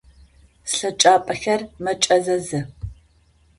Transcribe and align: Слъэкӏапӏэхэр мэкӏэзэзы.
Слъэкӏапӏэхэр 0.71 1.61
мэкӏэзэзы. 1.83 2.61